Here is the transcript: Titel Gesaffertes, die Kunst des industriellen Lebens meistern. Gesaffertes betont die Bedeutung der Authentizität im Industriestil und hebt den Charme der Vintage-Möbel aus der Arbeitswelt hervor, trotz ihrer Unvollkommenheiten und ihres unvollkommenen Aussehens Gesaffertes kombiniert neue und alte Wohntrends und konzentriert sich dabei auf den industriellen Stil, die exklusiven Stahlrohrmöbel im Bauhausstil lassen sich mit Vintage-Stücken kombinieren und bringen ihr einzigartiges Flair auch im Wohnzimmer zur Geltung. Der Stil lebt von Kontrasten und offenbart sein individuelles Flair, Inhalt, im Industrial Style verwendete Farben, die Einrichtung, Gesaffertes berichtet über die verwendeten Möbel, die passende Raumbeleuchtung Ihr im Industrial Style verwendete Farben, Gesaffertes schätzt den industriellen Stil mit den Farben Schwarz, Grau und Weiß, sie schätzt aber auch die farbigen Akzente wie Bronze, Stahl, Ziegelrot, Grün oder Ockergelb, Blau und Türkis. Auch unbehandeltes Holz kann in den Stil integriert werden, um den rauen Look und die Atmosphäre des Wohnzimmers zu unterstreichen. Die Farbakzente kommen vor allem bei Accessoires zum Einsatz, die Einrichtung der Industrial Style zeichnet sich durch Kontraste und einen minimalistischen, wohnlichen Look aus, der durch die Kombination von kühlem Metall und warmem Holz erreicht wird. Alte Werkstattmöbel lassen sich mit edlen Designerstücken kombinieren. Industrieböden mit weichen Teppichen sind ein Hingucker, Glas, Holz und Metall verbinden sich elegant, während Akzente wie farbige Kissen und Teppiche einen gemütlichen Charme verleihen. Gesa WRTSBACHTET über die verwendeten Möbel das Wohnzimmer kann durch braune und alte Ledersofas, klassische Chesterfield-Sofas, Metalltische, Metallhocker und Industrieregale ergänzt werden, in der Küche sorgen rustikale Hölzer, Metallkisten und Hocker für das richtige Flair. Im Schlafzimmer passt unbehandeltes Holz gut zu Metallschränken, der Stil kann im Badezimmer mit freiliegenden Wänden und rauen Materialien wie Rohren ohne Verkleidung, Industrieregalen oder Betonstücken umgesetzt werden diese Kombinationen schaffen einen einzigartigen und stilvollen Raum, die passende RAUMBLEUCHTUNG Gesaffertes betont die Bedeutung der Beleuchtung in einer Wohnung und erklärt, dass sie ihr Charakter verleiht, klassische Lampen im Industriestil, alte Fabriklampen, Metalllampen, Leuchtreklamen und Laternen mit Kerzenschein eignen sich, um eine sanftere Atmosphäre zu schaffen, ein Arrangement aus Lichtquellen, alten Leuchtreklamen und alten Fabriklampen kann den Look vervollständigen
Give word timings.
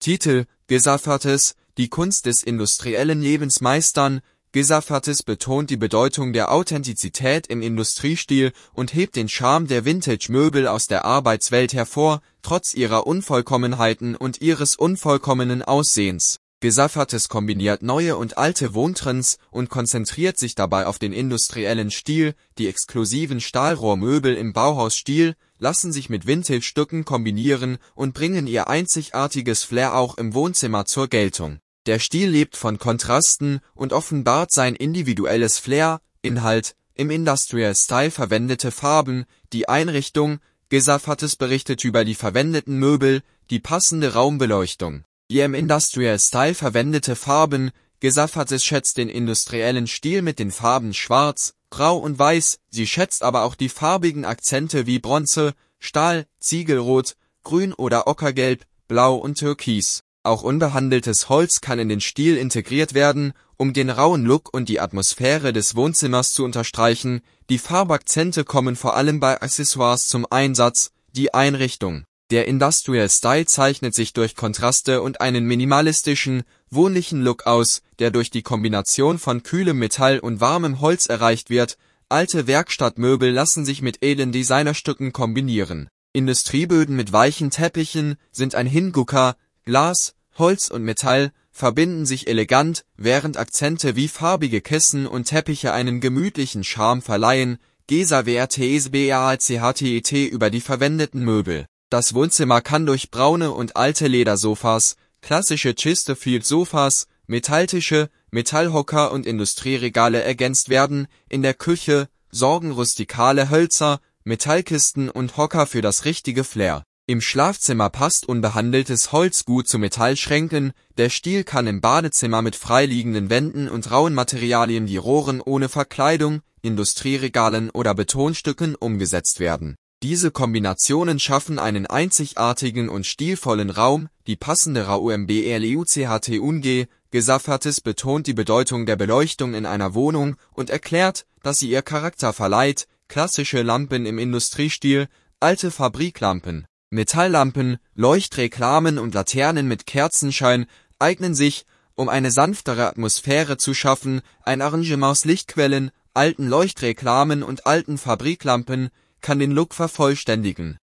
Titel 0.00 0.46
Gesaffertes, 0.66 1.56
die 1.76 1.90
Kunst 1.90 2.24
des 2.24 2.42
industriellen 2.42 3.20
Lebens 3.20 3.60
meistern. 3.60 4.22
Gesaffertes 4.50 5.22
betont 5.22 5.68
die 5.68 5.76
Bedeutung 5.76 6.32
der 6.32 6.50
Authentizität 6.50 7.46
im 7.48 7.60
Industriestil 7.60 8.52
und 8.72 8.94
hebt 8.94 9.14
den 9.14 9.28
Charme 9.28 9.66
der 9.66 9.84
Vintage-Möbel 9.84 10.66
aus 10.66 10.86
der 10.86 11.04
Arbeitswelt 11.04 11.74
hervor, 11.74 12.22
trotz 12.40 12.72
ihrer 12.72 13.06
Unvollkommenheiten 13.06 14.16
und 14.16 14.40
ihres 14.40 14.74
unvollkommenen 14.74 15.62
Aussehens 15.62 16.39
Gesaffertes 16.62 17.30
kombiniert 17.30 17.82
neue 17.82 18.18
und 18.18 18.36
alte 18.36 18.74
Wohntrends 18.74 19.38
und 19.50 19.70
konzentriert 19.70 20.36
sich 20.36 20.54
dabei 20.54 20.86
auf 20.86 20.98
den 20.98 21.14
industriellen 21.14 21.90
Stil, 21.90 22.34
die 22.58 22.68
exklusiven 22.68 23.40
Stahlrohrmöbel 23.40 24.34
im 24.34 24.52
Bauhausstil 24.52 25.36
lassen 25.58 25.90
sich 25.90 26.10
mit 26.10 26.26
Vintage-Stücken 26.26 27.06
kombinieren 27.06 27.78
und 27.94 28.12
bringen 28.12 28.46
ihr 28.46 28.68
einzigartiges 28.68 29.62
Flair 29.62 29.94
auch 29.94 30.18
im 30.18 30.34
Wohnzimmer 30.34 30.84
zur 30.84 31.08
Geltung. 31.08 31.60
Der 31.86 31.98
Stil 31.98 32.28
lebt 32.28 32.58
von 32.58 32.78
Kontrasten 32.78 33.60
und 33.74 33.94
offenbart 33.94 34.52
sein 34.52 34.74
individuelles 34.76 35.58
Flair, 35.58 36.02
Inhalt, 36.20 36.76
im 36.94 37.10
Industrial 37.10 37.74
Style 37.74 38.10
verwendete 38.10 38.70
Farben, 38.70 39.24
die 39.54 39.66
Einrichtung, 39.66 40.40
Gesaffertes 40.68 41.36
berichtet 41.36 41.84
über 41.84 42.04
die 42.04 42.14
verwendeten 42.14 42.78
Möbel, 42.78 43.22
die 43.48 43.60
passende 43.60 44.12
Raumbeleuchtung 44.12 45.04
Ihr 45.30 45.44
im 45.44 45.54
Industrial 45.54 46.18
Style 46.18 46.56
verwendete 46.56 47.14
Farben, 47.14 47.70
Gesaffertes 48.00 48.64
schätzt 48.64 48.96
den 48.96 49.08
industriellen 49.08 49.86
Stil 49.86 50.22
mit 50.22 50.40
den 50.40 50.50
Farben 50.50 50.92
Schwarz, 50.92 51.54
Grau 51.70 51.98
und 51.98 52.18
Weiß, 52.18 52.58
sie 52.68 52.84
schätzt 52.84 53.22
aber 53.22 53.44
auch 53.44 53.54
die 53.54 53.68
farbigen 53.68 54.24
Akzente 54.24 54.86
wie 54.86 54.98
Bronze, 54.98 55.54
Stahl, 55.78 56.26
Ziegelrot, 56.40 57.14
Grün 57.44 57.72
oder 57.72 58.08
Ockergelb, 58.08 58.64
Blau 58.88 59.14
und 59.14 59.38
Türkis. 59.38 60.02
Auch 60.24 60.42
unbehandeltes 60.42 61.28
Holz 61.28 61.60
kann 61.60 61.78
in 61.78 61.88
den 61.88 62.00
Stil 62.00 62.36
integriert 62.36 62.94
werden, 62.94 63.32
um 63.56 63.72
den 63.72 63.88
rauen 63.88 64.24
Look 64.24 64.52
und 64.52 64.68
die 64.68 64.80
Atmosphäre 64.80 65.52
des 65.52 65.76
Wohnzimmers 65.76 66.32
zu 66.32 66.42
unterstreichen. 66.42 67.20
Die 67.50 67.58
Farbakzente 67.58 68.42
kommen 68.42 68.74
vor 68.74 68.96
allem 68.96 69.20
bei 69.20 69.40
Accessoires 69.40 70.08
zum 70.08 70.26
Einsatz, 70.28 70.90
die 71.12 71.32
Einrichtung 71.32 72.04
der 72.30 72.46
Industrial 72.46 73.08
Style 73.10 73.46
zeichnet 73.46 73.94
sich 73.94 74.12
durch 74.12 74.36
Kontraste 74.36 75.02
und 75.02 75.20
einen 75.20 75.44
minimalistischen, 75.46 76.44
wohnlichen 76.70 77.22
Look 77.22 77.46
aus, 77.46 77.82
der 77.98 78.12
durch 78.12 78.30
die 78.30 78.42
Kombination 78.42 79.18
von 79.18 79.42
kühlem 79.42 79.78
Metall 79.78 80.20
und 80.20 80.40
warmem 80.40 80.80
Holz 80.80 81.06
erreicht 81.06 81.50
wird. 81.50 81.76
Alte 82.08 82.46
Werkstattmöbel 82.46 83.30
lassen 83.30 83.64
sich 83.64 83.82
mit 83.82 84.02
edlen 84.02 84.30
Designerstücken 84.30 85.12
kombinieren. 85.12 85.88
Industrieböden 86.12 86.94
mit 86.94 87.12
weichen 87.12 87.50
Teppichen 87.50 88.16
sind 88.32 88.54
ein 88.54 88.66
Hingucker, 88.66 89.36
Glas, 89.64 90.14
Holz 90.38 90.68
und 90.68 90.84
Metall 90.84 91.32
verbinden 91.52 92.06
sich 92.06 92.28
elegant, 92.28 92.84
während 92.96 93.36
Akzente 93.36 93.96
wie 93.96 94.08
farbige 94.08 94.60
Kissen 94.60 95.06
und 95.06 95.24
Teppiche 95.24 95.72
einen 95.72 96.00
gemütlichen 96.00 96.62
Charme 96.64 97.02
verleihen. 97.02 97.58
Gesa 97.88 98.24
WRTSBACHTET 98.24 100.12
über 100.30 100.48
die 100.50 100.60
verwendeten 100.60 101.24
Möbel 101.24 101.66
das 101.90 102.14
Wohnzimmer 102.14 102.60
kann 102.60 102.86
durch 102.86 103.10
braune 103.10 103.50
und 103.50 103.76
alte 103.76 104.06
Ledersofas, 104.06 104.96
klassische 105.22 105.74
Chesterfield-Sofas, 105.74 107.08
Metalltische, 107.26 108.10
Metallhocker 108.30 109.10
und 109.12 109.26
Industrieregale 109.26 110.22
ergänzt 110.22 110.68
werden, 110.68 111.08
in 111.28 111.42
der 111.42 111.54
Küche 111.54 112.08
sorgen 112.30 112.70
rustikale 112.70 113.50
Hölzer, 113.50 114.00
Metallkisten 114.22 115.10
und 115.10 115.36
Hocker 115.36 115.66
für 115.66 115.82
das 115.82 116.04
richtige 116.04 116.44
Flair. 116.44 116.84
Im 117.06 117.20
Schlafzimmer 117.20 117.90
passt 117.90 118.28
unbehandeltes 118.28 119.10
Holz 119.10 119.44
gut 119.44 119.66
zu 119.66 119.78
Metallschränken, 119.78 120.72
der 120.96 121.10
Stil 121.10 121.42
kann 121.42 121.66
im 121.66 121.80
Badezimmer 121.80 122.40
mit 122.40 122.54
freiliegenden 122.54 123.30
Wänden 123.30 123.68
und 123.68 123.90
rauen 123.90 124.14
Materialien 124.14 124.86
wie 124.86 124.96
Rohren 124.96 125.40
ohne 125.40 125.68
Verkleidung, 125.68 126.42
Industrieregalen 126.62 127.70
oder 127.70 127.94
Betonstücken 127.94 128.76
umgesetzt 128.76 129.40
werden 129.40 129.76
diese 130.02 130.30
Kombinationen 130.30 131.18
schaffen 131.18 131.58
einen 131.58 131.86
einzigartigen 131.86 132.88
und 132.88 133.06
stilvollen 133.06 133.68
Raum, 133.68 134.08
die 134.26 134.36
passende 134.36 134.86
RAUMBLEUCHTUNG 134.86 136.86
Gesaffertes 137.10 137.80
betont 137.80 138.26
die 138.26 138.34
Bedeutung 138.34 138.86
der 138.86 138.96
Beleuchtung 138.96 139.54
in 139.54 139.66
einer 139.66 139.94
Wohnung 139.94 140.36
und 140.52 140.70
erklärt, 140.70 141.26
dass 141.42 141.58
sie 141.58 141.68
ihr 141.68 141.82
Charakter 141.82 142.32
verleiht, 142.32 142.86
klassische 143.08 143.62
Lampen 143.62 144.06
im 144.06 144.18
Industriestil, 144.18 145.08
alte 145.40 145.70
Fabriklampen, 145.70 146.66
Metalllampen, 146.88 147.78
Leuchtreklamen 147.94 148.98
und 148.98 149.14
Laternen 149.14 149.68
mit 149.68 149.86
Kerzenschein 149.86 150.66
eignen 150.98 151.34
sich, 151.34 151.66
um 151.94 152.08
eine 152.08 152.30
sanftere 152.30 152.86
Atmosphäre 152.86 153.58
zu 153.58 153.74
schaffen, 153.74 154.22
ein 154.44 154.62
Arrangement 154.62 155.10
aus 155.10 155.24
Lichtquellen, 155.24 155.90
alten 156.14 156.48
Leuchtreklamen 156.48 157.42
und 157.42 157.66
alten 157.66 157.98
Fabriklampen 157.98 158.90
kann 159.20 159.38
den 159.38 159.50
Look 159.50 159.74
vervollständigen 159.74 160.78